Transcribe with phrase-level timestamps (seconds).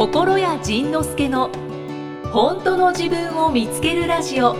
[0.00, 1.50] 心谷仁之助の
[2.32, 4.56] 本当の自分を見つけるラジオ。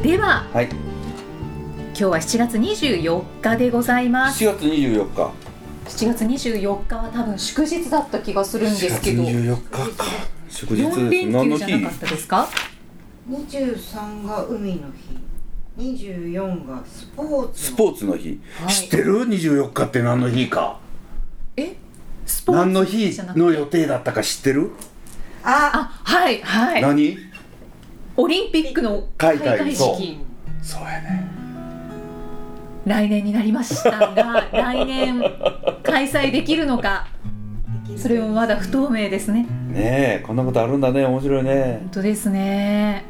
[0.00, 0.68] でははい。
[0.70, 4.44] 今日は7月24日でございます。
[4.44, 5.32] 7月24日。
[5.86, 9.24] 7月24日は多分祝日だった気がするんですけど。
[9.24, 10.04] 7月24日か。
[10.48, 12.48] 祝日4です連何の日休じゃなかったですか
[13.28, 15.29] ？23が海の日
[15.78, 18.74] 24がスポーツスのポーツの日、はい。
[18.74, 20.78] 知ってる？24日って何の日か。
[21.56, 21.76] え？
[22.26, 22.60] スポーツ？
[22.60, 24.70] 何の日じゃなくての予定だったか知ってる、
[25.42, 25.70] あ。
[25.72, 26.82] あはいはい。
[26.82, 27.16] 何？
[28.16, 29.94] オリンピックの開開会会そう。
[29.96, 30.18] 式
[30.62, 31.30] そうやね。
[32.84, 35.22] 来年になりましたが 来年
[35.82, 37.06] 開催できるのか。
[37.96, 39.46] それもまだ不透明ですね。
[39.68, 41.04] ねえこんなことあるんだね。
[41.04, 41.78] 面白いね。
[41.80, 43.04] 本当ですね。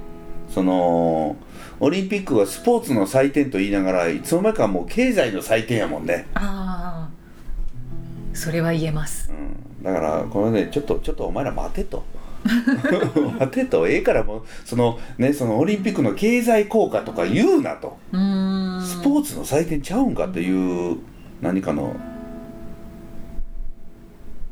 [0.48, 1.36] その
[1.82, 9.30] オリンピックはスポーツの祭典と言いながらいつの間にかもう経済の祭典やもんね、ああそれは言えます。
[9.32, 12.04] うん、だからこれねちょっとちょっとお前ら待てと。
[13.38, 17.98] 待てとええからもうそのねそのオリンピックの経済効果とか言うなと。
[18.12, 18.82] うーん。
[18.82, 20.98] スポーツの祭典ちゃうんかっていう
[21.40, 21.96] 何かの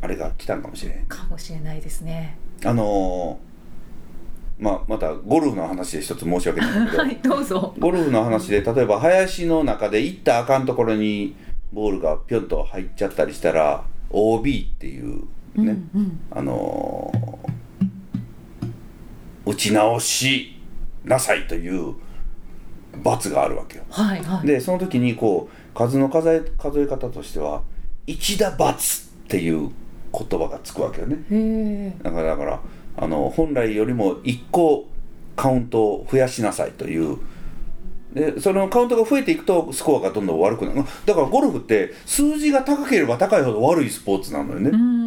[0.01, 1.07] あれが来たんかもしれん。
[1.07, 2.39] かもしれないですね。
[2.65, 3.49] あのー
[4.59, 7.75] まあまたゴルフの話で一つ申し訳ないんだけど、 はいどうぞ。
[7.79, 11.37] ゴルフの話で例えば林の中で行ったらあかんところに
[11.73, 15.23] ボールがピョンと入っちゃったりしたら OB っていうね、
[15.57, 16.21] うんうん。
[16.31, 17.49] あのー
[19.49, 20.61] 打ち直し
[21.05, 21.95] なさいという
[23.03, 23.85] 罰があるわけよ。
[23.89, 24.47] はいはい。
[24.47, 27.63] でその時にこう数の数え数え方としては
[28.07, 29.71] 一打罰っていう
[30.13, 31.97] 言葉がつくわけよね。
[32.03, 32.61] だからだから
[33.01, 34.89] あの本来よりも1個
[35.37, 37.19] カウントを増やしなさいという。
[38.13, 40.83] でそのカウントが増えていくとスコアがどんどん悪くなる。
[41.05, 44.98] だからゴルフって数字が高ければ高いほど悪いスポーツなのよね、うん。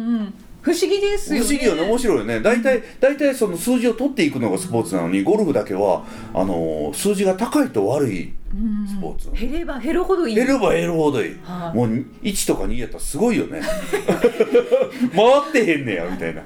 [0.62, 1.46] 不思議ですよね。
[1.46, 1.82] 不思議よね。
[1.82, 2.40] 面白いよね。
[2.40, 8.86] 大体大体その数字を取っていくのがスポーツなのにゴルフだけはあの数字が高いと悪いうん。
[8.86, 10.34] スポーツ減れば減るほどいい。
[10.34, 11.76] 減れば減るほどいい、はい。
[11.76, 11.88] もう
[12.22, 13.60] 1とか2やったらすごいよね。
[15.16, 16.42] 回ってへんねやみたいな。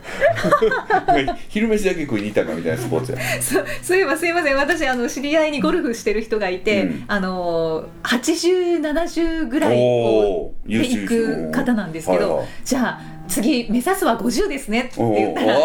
[1.48, 3.18] 昼飯だけ食いに行ったかみたいなスポーツや。
[3.40, 4.56] そそういえばすいません。
[4.56, 7.04] 私あの知り合いにゴルフしてる人がいて、うん。
[7.08, 12.48] あの8070ぐらいこうでおー優秀行く方なんですけど、はいはい。
[12.64, 15.58] じゃあ次目指すは50ですねって言ったら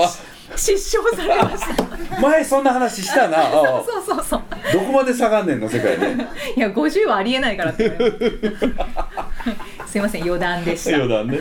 [0.55, 2.19] 失笑されました。
[2.21, 3.43] 前そんな話したな。
[3.51, 4.41] そうそうそう
[4.73, 6.27] どこまで下がんねんの世界ね。
[6.55, 7.89] いや50はありえないからって
[9.87, 10.95] すいません余談でした。
[10.95, 11.37] 余談ね。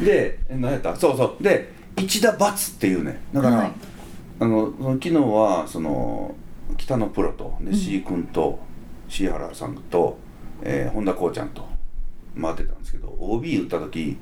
[0.00, 0.94] でえ何やった？
[0.96, 1.42] そうそう。
[1.42, 3.20] で一打罰っていうね。
[3.32, 3.72] だから、はい。
[4.40, 6.34] あの昨日はその
[6.76, 8.60] 北野プロとで C 君と
[9.08, 10.16] 椎原さんと、
[10.62, 11.66] えー本田こうちゃんと
[12.40, 14.16] 回ってたんですけど OB 打った時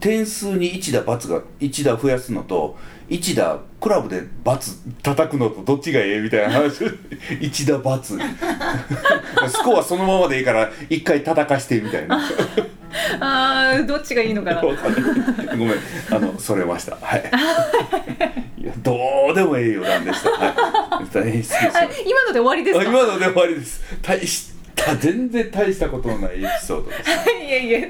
[0.00, 2.76] 点数に1打罰が1打増やすのと
[3.08, 6.84] 1打クラブで罰叩くのとどっちがええみたいな話。
[7.40, 8.18] 1打罰。
[9.48, 12.20] スコアそのままでいいから1回叩かしてみたいな。
[13.20, 14.60] あーどっちがいいのかな。
[14.60, 15.74] ごめん。
[16.10, 16.96] あのそれました。
[17.00, 17.30] はい。
[18.78, 18.98] ど
[19.30, 20.30] うでもええ余談でした。
[20.30, 21.06] はい。
[21.12, 23.82] 大変失礼しましたあ今ので終わりです今ので終わりです。
[24.02, 24.55] 大した
[25.00, 27.10] 全然大したことのないエピソードです。
[27.10, 27.88] いえいえ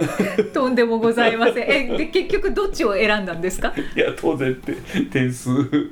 [0.53, 1.57] とんでもございません。
[1.93, 3.73] えで結局どっちを選んだんですか？
[3.95, 4.73] いや当然って
[5.11, 5.91] 点数点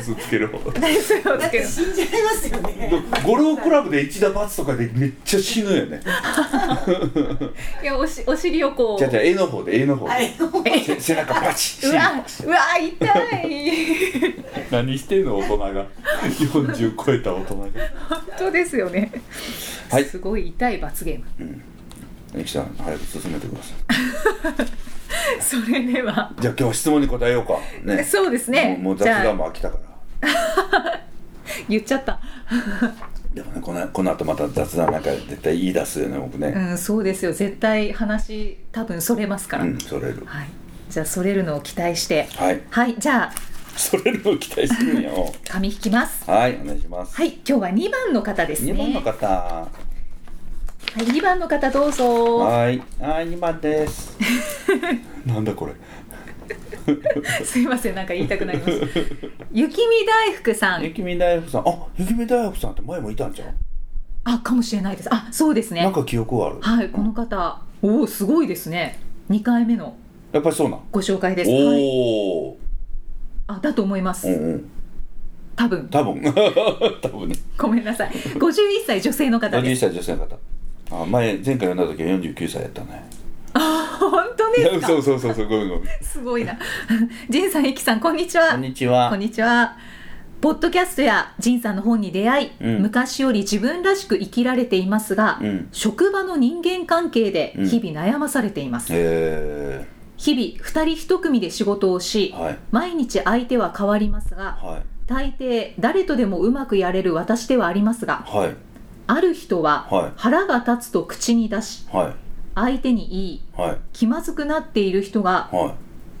[0.00, 0.70] 数つける方。
[0.72, 2.90] 大丈夫ですけど死んじゃいますよね。
[3.24, 6.00] ゴルフクラブで一打罰とかでめっちゃ死ぬよね。
[7.82, 8.98] いやおしお尻をこう。
[8.98, 13.06] じゃあじゃあ絵の方で絵の方あで背中パチうわうわ痛
[13.46, 14.34] い。
[14.70, 15.86] 何してんの大人が。
[16.38, 17.66] 40超えた大人が。
[18.08, 19.10] 本当ですよね、
[19.90, 20.04] はい。
[20.04, 21.62] すごい痛い罰ゲーム。
[22.34, 24.66] ゆきさん早く進めてください。
[25.40, 26.32] それでは。
[26.38, 27.58] じゃあ今日は質問に答えようか。
[27.84, 28.04] ね。
[28.04, 28.78] そうですね。
[28.80, 29.78] もう雑談も飽きたか
[30.20, 31.00] ら。
[31.68, 32.20] 言っちゃった。
[33.34, 36.48] でもねこのこの後また雑談なんか絶対言い出すよね僕ね。
[36.48, 37.32] うんそうですよ。
[37.32, 40.22] 絶対話多分それますから、うんそれる。
[40.26, 40.48] はい。
[40.90, 42.28] じゃあそれるのを期待して。
[42.36, 42.60] はい。
[42.70, 43.32] はいじゃあ。
[43.78, 46.24] それるのを期待するんやも紙引きます。
[46.26, 47.14] うはいお願いします。
[47.14, 48.72] はい今日は2番の方ですね。
[48.72, 49.68] 2番の方
[50.98, 52.38] はい2番の方どうぞ。
[52.38, 54.18] はいはい2番です。
[55.24, 55.72] なんだこれ。
[57.44, 58.80] すいませんなんか言いたくなります。
[59.52, 60.82] 雪見大福さん。
[60.82, 61.68] 雪見大福さん。
[61.68, 63.54] あ雪見大福さんって前もいたんじゃん、
[64.24, 65.14] あかもしれないです。
[65.14, 65.82] あそうですね。
[65.82, 66.56] なんか記憶はある。
[66.60, 67.60] はいこの方。
[67.80, 68.98] おおすごいですね。
[69.30, 69.94] 2回目の
[70.32, 70.80] やっぱりそうなん？
[70.90, 72.58] ご紹介です、はい、おお
[73.46, 74.70] あだと思います、うんうん。
[75.54, 75.88] 多分。
[75.90, 76.20] 多分。
[77.00, 77.36] 多分ね。
[77.56, 78.10] ごめんなさい。
[78.10, 78.48] 51
[78.84, 79.80] 歳女性の方51です。
[79.82, 80.36] 歳女性の方
[80.90, 83.08] あ前前回読んだ時は49歳やったね。
[84.58, 84.86] ですか？
[84.88, 85.84] そうそうそうそうごめんごめん。
[86.02, 86.58] すごいな。
[87.28, 88.50] 仁さん、ゆきさん、こんにちは。
[88.52, 89.08] こんにちは。
[89.10, 89.76] こんにちは。
[90.40, 92.82] ポッドキャストや仁さんの本に出会い、うん。
[92.82, 95.68] 昔より自分らしく生きられていますが、うん。
[95.72, 97.68] 職場の人間関係でうん。
[97.68, 98.88] 日々悩まされています。
[98.90, 99.86] え
[100.16, 102.58] 日々二人一組で仕事をしー、、はい。
[102.70, 104.82] 毎日相手は変わりますが、はい。
[105.06, 108.54] 大抵誰とでもうまくやれる私ではありますが、はい
[109.08, 110.12] ある人ははい。
[110.16, 112.14] 腹が立つと口に出し、はい。
[112.54, 113.78] 相手に言い、はい。
[113.92, 115.74] 気まずくなっている人が、は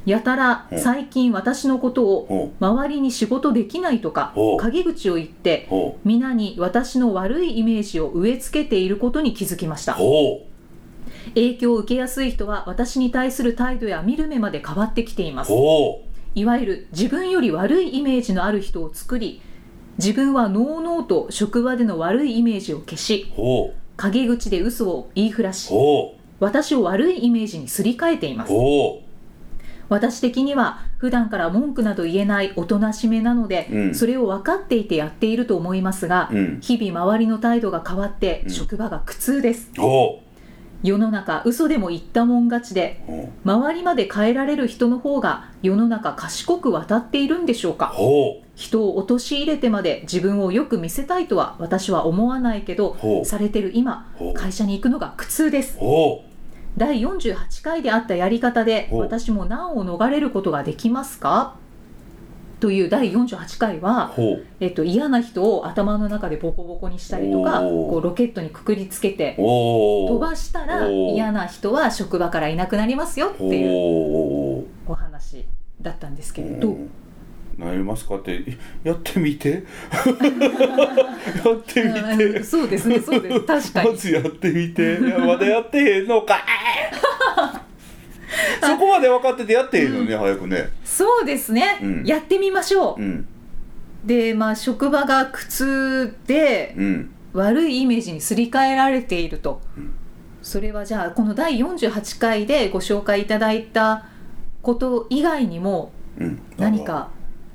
[0.06, 0.10] い。
[0.10, 0.78] やたらうん。
[0.80, 5.68] 最近私のことをほ周りに仕事できないとか陰口を言って
[6.02, 9.98] 皆に私の悪いイメージを植え付けていることに気づきました。
[11.34, 16.04] 影響を受けやすい人は私に対する態度や見る目まで変わってきていまうすほ
[16.34, 19.40] いわゆる自分より悪いイメージのある人を作り
[19.98, 23.32] 自分はのうのうと職場での悪いイメージを消し
[23.96, 28.52] 陰口で嘘を言いふらうしほ私を悪いイメージにすり替えていまうす。
[28.52, 29.02] ほ
[29.88, 33.94] 私的には普段から文句など言えないおとなしめなので、うん。
[33.94, 36.58] それを分かっていてやっていると思いますが、うん。
[36.60, 38.50] 日々周りの態度が変わってうん。
[38.50, 39.80] 職場が苦痛です、う。
[39.80, 40.22] ほ
[40.82, 43.02] 世の中嘘でも言ったもん勝ちで
[43.44, 47.86] 周りまで変えられる人の方が世の中賢く渡っているんでしょううか？
[47.88, 55.78] ほ人を陥れてまで自分をよく見せたいとは私は思わないけどされてる今会社に行くのが苦痛です。
[56.76, 61.56] 第48回であったやり方で私も難を逃れることができますか？
[62.60, 63.84] という第48回う。
[63.84, 64.12] は、
[64.60, 75.44] えっと、嫌な人を頭の中でボコボコにしたりとかこうロケットにくくりつけてお飛ばしたら嫌な人は職場からいなくなりますよっていうおお話
[75.80, 76.90] だったんですけれどうん。
[77.58, 78.44] なりますかって。
[78.84, 79.50] やってみて。
[79.50, 79.64] やっ
[81.66, 83.40] てみうんてそうですねそうです。
[83.40, 83.90] 確かに。
[83.90, 84.98] まずやってみて。
[84.98, 86.40] まだやってへんのかい
[88.60, 90.70] そこまで分かっててやってへんのね、早くね。
[90.84, 92.04] そうですね、うん。
[92.04, 93.26] やってみましょう、うん。
[94.04, 97.10] でまあ職場が苦痛でうん。
[97.32, 99.94] 悪いイメージにすり替えられていると、うん。
[100.42, 104.06] それはじゃあこの第48回でご紹介いただいた
[104.62, 106.40] こと以外にもうん。
[106.56, 107.10] 何か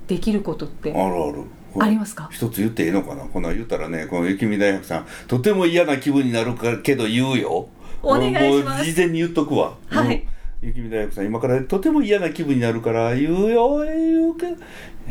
[0.08, 1.44] できることってあるある。
[1.80, 2.30] ありますか？
[2.32, 3.24] 一つ言っていいのかな？
[3.24, 7.68] こんなん言ったらねこの雪見大学さんとても嫌な気分になるかけど言うよ。
[8.04, 8.86] お願いします。
[8.86, 9.74] 事前に言っとくわ。
[9.88, 10.28] はい
[10.64, 13.84] 雪見大学さん今からとても嫌な気分になるから言うよ。
[13.84, 14.46] 言うけ。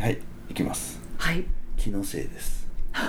[0.00, 0.18] はい
[0.48, 0.98] いきます。
[1.18, 1.44] はい。
[1.76, 2.66] 気のせいです。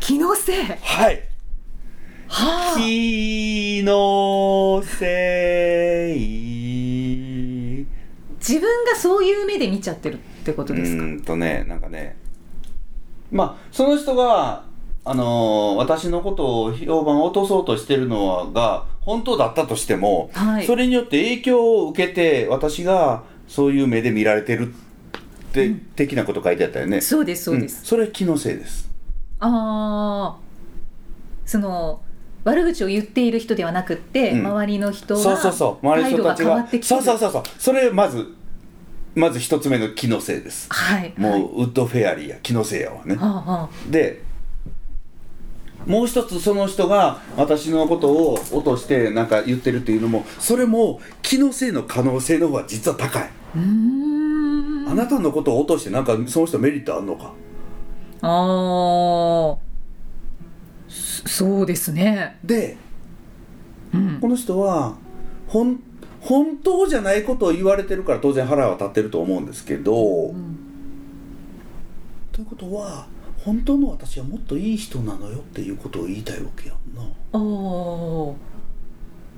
[0.00, 0.64] 気のせい。
[0.64, 1.22] はい。
[2.28, 2.78] はあ。
[2.78, 7.86] 気のせい。
[8.38, 11.02] 自分がそういう目で見ちゃってるってことうですか？
[11.02, 12.16] ーんとねなんかね。
[13.30, 14.64] まあその人が
[15.04, 20.66] あのー私のことを評判を落とそうとしてるのはが本当だったとしても、はい。
[20.66, 24.72] それによって影響を受けて私がそういう目で見られてるっ
[25.52, 27.00] て、的なこと書いてあったよね。
[27.00, 27.84] そうですそうです、ん。
[27.86, 28.90] それ気のせいです。
[29.40, 30.38] ああ
[31.46, 32.02] その
[32.44, 34.46] 悪口を言っている人ではなくって、うん。
[34.46, 35.86] 周りの人そうそうそう。
[35.86, 37.02] が周りの人態度が変わたちがってきてる。
[37.02, 37.52] そうそうそうそう。
[37.58, 38.34] それまず
[39.14, 40.68] まず一つ目の気のせいです。
[40.70, 43.16] はいもう、はいウッドフェアリーや気のせいやわね。
[43.16, 44.29] はあはで
[45.86, 57.32] もう一つその人が私のことを落としてなんか言ってるっていうのもそれも気のせいの可能性の方が実は高い、あなたのことを落としてなんかその人メリットあんのか？
[58.22, 59.58] ああ
[60.88, 62.38] そそうですね。
[62.44, 62.76] で
[63.94, 64.18] うん。
[64.20, 64.96] この人は
[65.46, 65.80] 本
[66.20, 70.58] 本当じゃないことを言われてるから当然腹は立ってると思うんですけど、ん。
[72.30, 73.06] ということは
[73.44, 77.02] 本当の私はもっといい人なのよっていうことを言いたいわけやんな。
[77.32, 78.34] あー。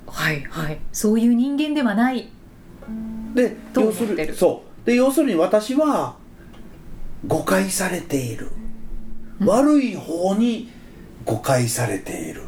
[0.07, 0.81] はいはい。
[0.93, 2.29] そういう人間ではない。
[3.35, 4.87] でと要するそう。
[4.87, 6.17] で要するに私は
[7.27, 8.49] 誤解されている、
[9.41, 10.71] 悪い方に
[11.25, 12.43] 誤解されている。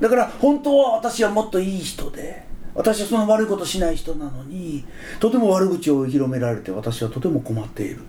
[0.00, 2.44] だから本当は私はもっといい人で
[2.74, 4.84] 私はその悪いことしない人なのに
[5.20, 8.02] とても悪口を広められて私はとても困っている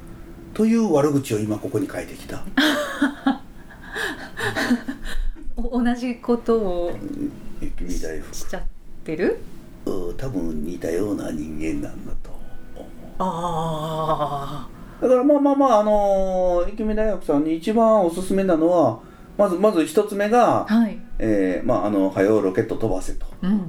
[0.56, 2.42] という悪口を今ここに書いてきた。
[5.58, 6.92] お同じことを
[7.60, 8.34] 君大福。
[8.34, 8.64] しちゃっ
[9.04, 9.38] てる？
[9.86, 12.30] うん多分似たような人間なんだと。
[12.74, 12.88] 思う
[13.20, 14.68] あ
[15.02, 19.00] だからまあまあまああのー、生見大学さんに一番おすすめなのは
[19.38, 23.26] まずまず一つ目があ、はい、えー、まああの「はよロケット飛ばせ」と。
[23.42, 23.68] うんうんうん、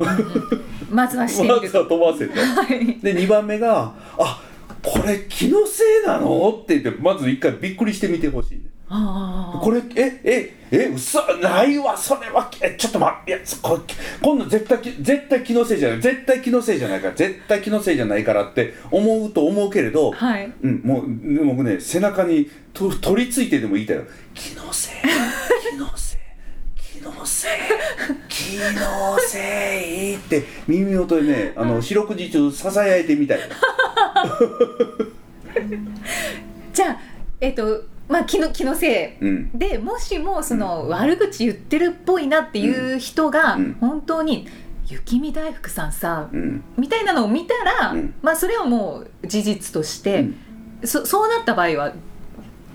[0.91, 1.57] まずはしてみる。
[1.61, 2.41] まずは飛ばせと。
[2.41, 3.01] はい。
[3.01, 4.41] で2番目が「あ
[4.87, 12.49] これ気のせいなの?」って言ってまず一回びっくりしてみてほしいこれえええ嘘ないわそれは。
[12.61, 13.81] えちょっと待っていやそこ
[14.23, 16.01] 今度絶対き絶対気のせいじゃない。
[16.01, 20.53] 絶対気のせいじゃないから絶対気のせいじゃないからって思うと思うけれど、はい。
[20.63, 24.05] うん、もう僕ね背中にと取り付いてでも言いたいよ。
[24.35, 24.95] 気のせい
[25.73, 26.06] 気のせい
[27.07, 27.51] 気のせい
[28.29, 33.39] 気のせいって耳元でねあの四六時中ささやいてみたい。
[36.73, 36.99] じゃあ
[37.41, 39.51] えっ、とまあ気の気のせい、うん。
[39.55, 43.77] でもしもその悪口言ってるっぽいなっていう人がうん。
[43.81, 44.49] 本当に
[44.89, 46.65] 「雪見大福さんさ」うん。
[46.77, 48.15] みたいなのを見たら、うん。
[48.23, 50.37] まあそれはもう事実として、うん。
[50.85, 51.93] そそうなった場合は、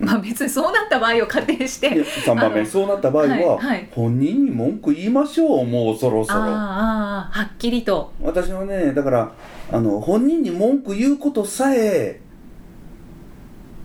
[0.05, 1.89] まあ別にそうなった場合を仮定して。
[1.91, 2.65] で3番目。
[2.65, 3.87] そうなった場合は、はいはい。
[3.91, 6.39] 本人に文句言いましょうもうそろそろ。
[6.39, 8.11] あーあーはっきりと。
[8.21, 9.31] 私はねだから
[9.71, 12.19] あの本人に文句言うことさえ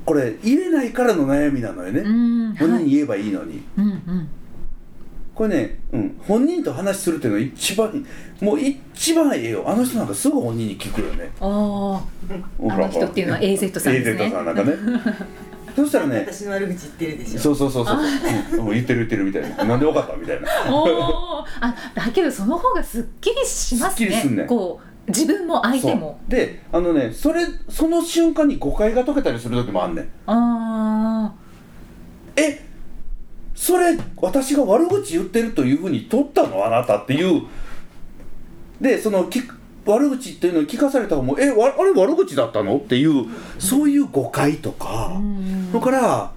[0.06, 2.02] これ言えないからの悩みなのよね、
[2.58, 3.62] 本人に言えばいいのに。
[3.76, 4.28] うんうん。
[5.34, 8.06] これね、うん、本人と話するっていうのが一番
[8.40, 9.64] もう一番ええよ。
[9.66, 11.30] あの人なんかすぐ本人に聞くよね。
[11.40, 12.02] あ
[12.66, 14.24] ああの人っていうのは AZ さんですね。
[14.24, 14.72] AZ さんなんかね
[15.76, 17.40] そしたらね私の悪口言ってるでしょ。
[17.40, 17.96] そうそうそうそう、
[18.54, 19.64] うん、もう言ってる言ってるみたいな。
[19.64, 20.48] なんでわかったみたいな。
[20.74, 24.06] おおあだけどその方がすっきりしますね。
[24.10, 26.18] すっきりすんねこう自分も相手も。
[26.28, 30.08] であのねそれその瞬間に誤解が解けたりする時もあんねん。
[30.26, 31.34] あ
[32.36, 32.64] え
[33.54, 36.64] それ私が悪口言ってるというふうに取ったの？
[36.64, 37.42] あなたっていう。
[38.80, 39.42] でそのき
[39.86, 42.76] 悪口っていうのを聞かされた方もえわあれ悪口だったの？
[42.76, 43.26] っていう
[43.58, 45.12] そういう誤解とか、
[45.70, 46.32] それから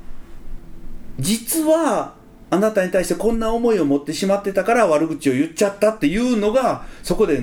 [1.19, 2.13] 実は
[2.51, 7.41] あなたに対してこんな思いを持ってしまってたから悪口を言っちゃったっていうのがそこで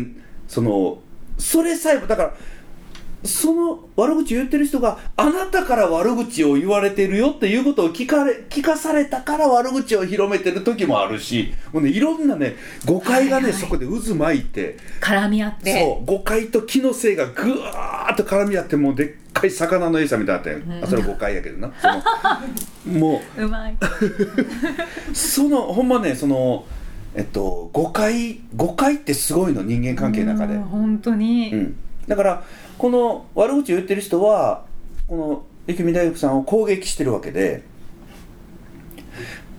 [0.49, 0.99] その
[1.39, 2.35] それさえだから
[3.27, 13.61] その悪口言ってる人があなたから悪口を言われてるよっていうことを聞かれ聞かされたから悪口を広めてる時もあるしもう、ね、いろんなね誤解がね、はいはい。
[13.61, 15.81] そこで渦巻いて絡み合って。
[15.81, 21.73] そう誤解と気のせいがぐわーっと絡み合ってもうでっかい魚の餌みたいになってん、あそれは誤解やけどな。
[21.81, 23.75] そのもうまい。
[23.75, 23.77] う
[25.15, 26.65] そのほんまねその
[27.15, 30.55] えっと誤解誤解ってすごいの人間関係の中で。
[30.55, 32.43] うん本当に、うん、だから
[32.79, 34.65] この悪口を言ってる人は
[35.07, 37.63] この雪見大福さんを攻撃してるわけで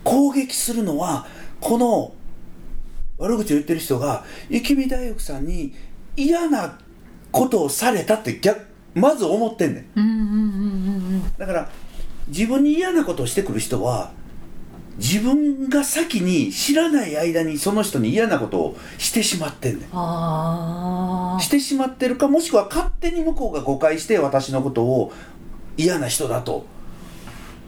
[0.04, 1.26] 攻撃するのは
[1.60, 2.14] この
[3.18, 5.74] 悪口を言ってる人が雪見大福さんに
[6.16, 6.78] 嫌な
[7.30, 10.00] ことをされたって逆まず思ってんねん。
[10.00, 11.32] うんうんうんうんうん。
[11.36, 11.68] だから
[12.28, 14.12] 自分に嫌なことをしてくる人は
[14.98, 19.88] 自分が先に知らない間にその人に嫌なことをしてしまってんねん。
[21.40, 25.12] してしまってるかもしくは勝手に向こうが誤解して私のことを
[25.76, 26.66] 嫌な人だと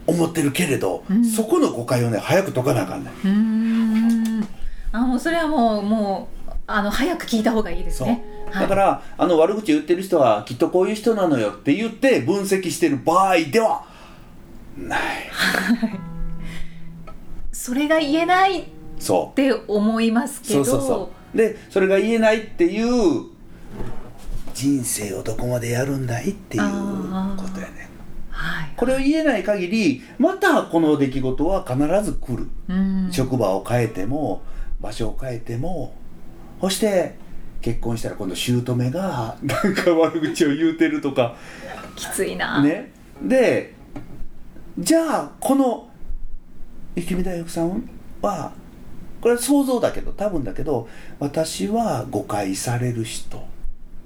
[0.09, 1.25] 思ってるけれど、うん。
[1.25, 3.13] そこの誤解をね早く解かなあかんねん。
[3.13, 4.49] うーん。
[4.93, 8.25] あもうそれはもうもうあの早く聞いた方がいいですね。
[8.51, 8.63] はい。
[8.63, 13.85] だからあの悪口言ってる人はきっとこういう人なのよって言って分析してる場合では
[14.77, 15.01] ない
[17.63, 18.65] それが言えないっ
[18.99, 19.37] そう。
[19.37, 20.81] て思いますけどそう。
[20.81, 23.27] そうそうでそれが言えないっていう
[24.55, 26.63] 人生をどこまでやるんだいっていう
[27.37, 27.91] ことやね。
[28.31, 28.73] はい。
[28.79, 33.09] これを言えない限りまたこの出来事は必ず来る、うん。
[33.13, 34.41] 職場を変えても
[34.81, 35.93] 場所を変えても
[36.63, 37.17] そして
[37.61, 41.37] 結婚したら今度姑がなんか悪口を言うてるとか。
[41.95, 42.91] きついな、ね。
[43.23, 43.75] で
[44.79, 45.90] じゃあこの
[46.95, 47.89] 雪見大福さん
[48.23, 48.53] は
[49.21, 53.49] これは想像だけど多分だけど私は誤解される人。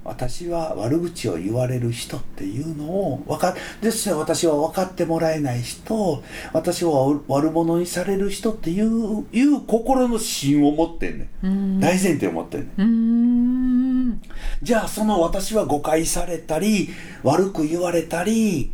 [0.05, 6.23] 私は悪口を言われる人っていうのを分かですね私は分かってもらえない人。
[6.53, 11.47] 私は悪者にされる人っていういう心の芯を持ってんねん。
[11.47, 11.81] うん。
[11.81, 14.21] 大前提を持ってんねん。
[14.63, 16.91] じゃあその私は誤解されたり
[17.23, 18.73] 悪く言われたり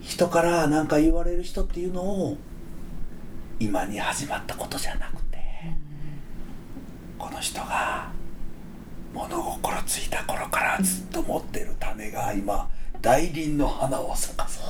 [0.00, 2.36] 人から何か言われる人っていうのを
[3.60, 5.38] 今に始まったことじゃなくて
[7.18, 8.10] この人が
[9.12, 12.70] 物心ついた頃からずっと持ってる種が今
[13.02, 14.64] 大輪の花を咲かせて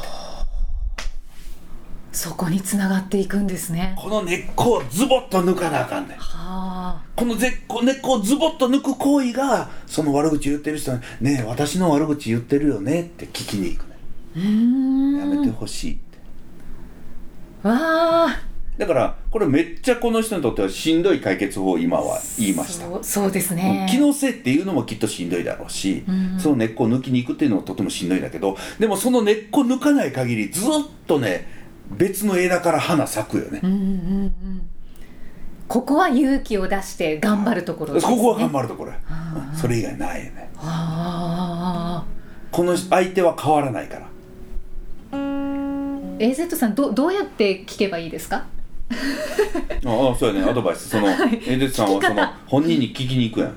[2.13, 3.95] そこに繋がっていくんですね。
[3.97, 6.19] この根っこをズボッと抜かなあかんねん。
[6.19, 7.03] はあ。
[7.15, 16.19] この絶根っこをズボッと抜く行為がその悪口言ってる人に「ねえ私の悪口言ってるよね」って聞きに行くねやめてほしいって。
[17.69, 18.50] わあ
[18.81, 23.05] だからこれめっちゃこの人にとってはしんどい解決法を今は言いました。
[23.05, 23.87] そうですね。
[23.91, 30.67] 気のせいっていうのもきっとしんどいだろうし、うんその根っこを抜きに行くっていうのもとてもしんどいんだけどでもその根っこ抜かない限りずっ
[31.07, 31.47] とね
[31.91, 34.69] 別の枝から花咲くよね、うんうんうん。
[35.69, 38.93] ここは勇気を出して頑張るところね、ここは頑張るところ
[39.55, 40.51] それ以外ないよね。
[40.57, 42.05] あ
[42.51, 44.09] この相手は変わらないから。
[45.13, 48.47] ー AZ さんどどうやって聞けばいいですか？
[48.91, 50.51] ああそうやね。
[50.51, 50.89] アドバイス。
[50.89, 53.57] そのエデツさんはその本人に聞きに行くやん。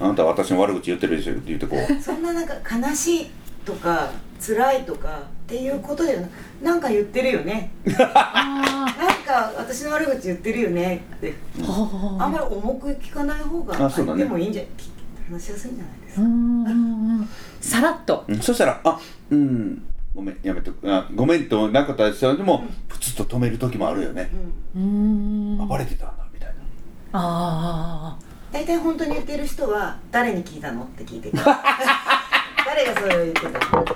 [0.00, 2.00] あなたは私の悪口言ってるでしょって言ってこう。
[2.00, 3.30] そんななんか悲しい
[3.64, 4.10] とか
[4.44, 6.28] 辛いとかっていうことではな
[6.62, 7.70] なんか言ってるよね。
[7.98, 11.34] あなんか私の悪口言ってるよねって。
[11.62, 12.16] あ。
[12.20, 14.24] あんまり重く聞かない方があそうだね。
[14.24, 14.62] でもいいんじゃ
[15.30, 17.28] 話しやすいんじゃないですか、うんうんうん
[17.60, 18.24] さらっと。
[18.26, 18.40] うん。
[18.40, 18.98] そしたら「あ
[19.30, 19.82] うん。
[20.14, 20.92] ごめんやめとく。
[20.92, 24.30] あごめん」となかったですよでもプツッと止める時もあるよね。
[24.74, 25.54] うん。
[25.56, 26.54] うんあバレてたんだみたいな。
[27.12, 28.18] あ
[28.52, 31.42] 大体本当に言ってる人は誰に聞いたのって聞いてくる。
[32.66, 33.92] 誰がそれを言ってたのって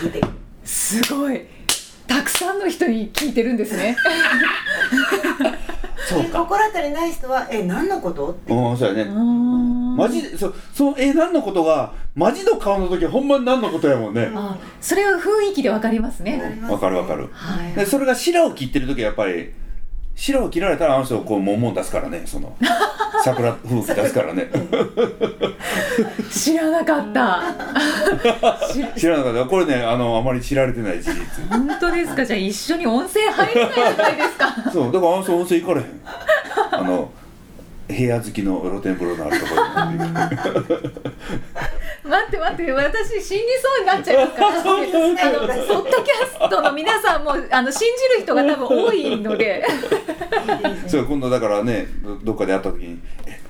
[0.00, 0.32] 聞いてくる。
[0.32, 1.42] ーすごい。
[2.06, 3.96] たくさんの人に聞いてるんですね。
[6.08, 8.52] そう心当たりない人は「え何のこと?」って。
[8.52, 9.10] うんそうやね
[10.02, 14.30] ママジでそそのえ何のことがマジの顔の時はほんまに何のことやもんね。
[14.34, 16.60] あそれは雰囲気でわかりますね。
[16.68, 17.28] わかるわかる。
[17.32, 17.74] はい。
[17.74, 19.52] でそれが白を切ってる時はやっぱり
[20.14, 22.54] 白を切られたらあの人こうもんもん出すからねその
[23.24, 24.50] 桜吹雪出すからね。
[26.30, 27.42] 知らなかった。
[28.72, 29.44] し 知らなかった。
[29.44, 31.20] これねあのあまり知られてない事実。
[31.48, 32.24] 本当ですか？
[32.24, 34.70] じゃあ一緒に温泉入れないじゃないですか。
[34.72, 36.00] そうだからあの人温泉行かれへん
[37.92, 39.98] 部屋好きの露天風呂のあるところに。
[42.02, 44.48] 待って待って私死にそうになっちゃいますから。
[44.48, 49.64] あのポッドキャストの皆さんもあの信じる人が多分多いので。
[50.88, 53.40] そう今度だからねどどっかで会った時に「え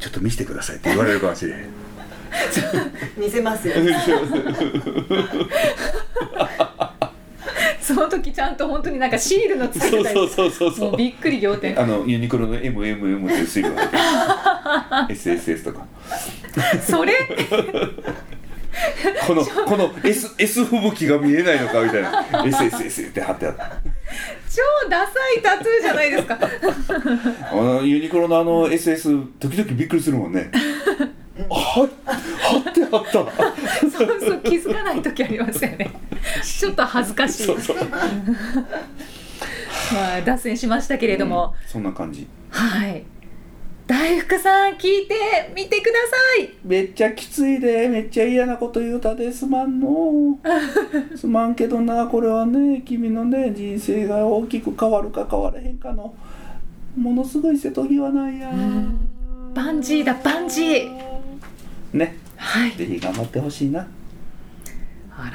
[0.00, 1.68] ちょっと見せてください」って言われるかもしれへん。
[3.16, 3.74] 見せますよ
[7.94, 11.78] その時ちゃんと本当になんかシールのついてたりそうそうそうそうびっくり仰天。
[11.80, 15.86] あのユニクロの MMM っていう水分が入ってる SSS とか。
[16.82, 17.14] それ？
[19.26, 22.22] このこの S, S 吹雪が見えないのかみたいな。
[22.44, 23.72] SSS って貼ってあった。
[24.50, 26.38] 超ダサいタトゥーじゃないですか。
[27.52, 30.50] あのユニクロのあの SS 時々びっくりするもんね
[32.86, 33.90] ってあった。
[33.90, 35.90] そうそう気づかない時ありますよね。
[36.42, 37.44] ちょっと恥ずかしい。
[37.44, 37.76] そうそう。
[39.92, 42.26] まあ脱線しましたけれども、うんそんな感じ。
[42.50, 43.04] はい。
[43.86, 45.92] 大福さん聞いてみてくだ
[46.38, 46.50] さい。
[46.64, 47.88] めっちゃきついで。
[47.88, 50.38] めっちゃ嫌なこと言うたですまんの。
[51.16, 52.82] すまんけどなこれはね。
[52.86, 56.14] 君のね人生が大きく変わるか変われへんかの。
[56.96, 58.52] ものすごい瀬戸際なんや。
[59.54, 60.90] バンジーだバンジー。
[61.92, 62.16] ね
[62.50, 62.72] はい。
[62.72, 63.86] ぜひ頑張ってほしいな。
[65.16, 65.30] あ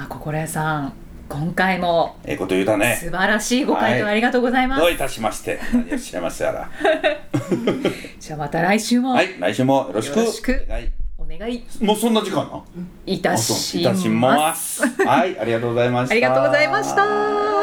[0.00, 0.92] ら心屋さん
[1.28, 2.96] 今回もええこと言うたね。
[2.98, 5.60] 素晴らしいご回答ありがとうございます、どういたしまして。
[5.74, 6.70] 何いらっしゃいましたら。
[8.18, 9.12] じゃあまた来週も。
[9.12, 10.18] はい来週もよろしく。
[10.20, 10.64] よろしく。
[10.66, 10.92] お願い。
[11.18, 11.64] お願い。
[11.82, 12.62] もうそんな時間な
[13.04, 14.86] いたしいたします。
[15.04, 16.12] はいありがとうございました。
[16.12, 17.53] ありがとうございました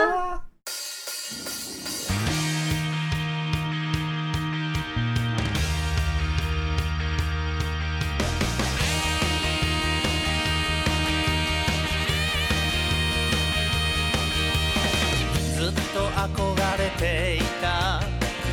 [16.97, 18.01] ていた。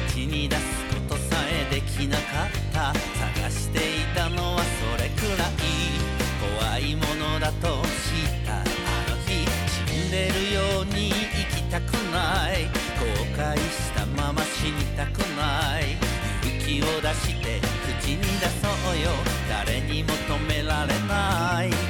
[0.08, 0.62] 口に出す
[1.08, 2.22] ことさえできなかっ
[2.72, 2.92] た。
[3.42, 5.50] 探していたのはそれくらい。
[6.60, 8.56] 怖いものだと知った。
[8.56, 12.66] あの日死んでるように生きたくない。
[12.98, 13.04] 後
[13.36, 15.96] 悔したまま死にたくない。
[16.42, 17.60] 勇気を出して
[18.02, 19.10] 口に出そうよ。
[19.48, 21.87] 誰にも止められない。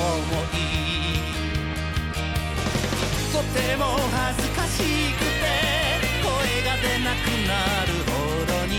[0.54, 0.68] い。
[3.32, 4.78] とても恥ずかし
[5.14, 5.44] くて。
[6.24, 6.28] 声
[6.64, 7.52] が出なくな
[7.86, 8.16] るほ
[8.46, 8.74] どに。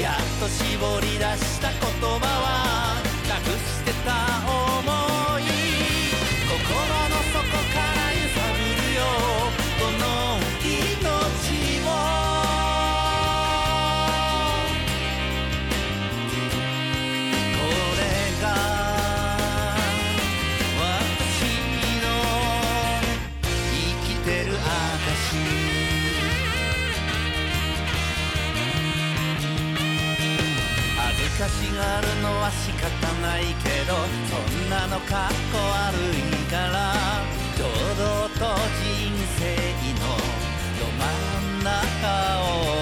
[0.00, 3.02] やっと絞り出した言葉は。
[3.26, 4.08] 隠してた
[4.46, 5.11] 想い。
[24.24, 25.36] てる証
[30.96, 32.86] 恥ずかしがるのは仕方
[33.20, 33.94] ないけど
[34.30, 36.94] そんなのかっこ悪いから
[37.58, 38.40] 堂々と
[38.80, 39.40] 人生
[39.94, 40.06] の
[40.78, 41.02] ど真
[41.60, 41.70] ん中
[42.78, 42.81] を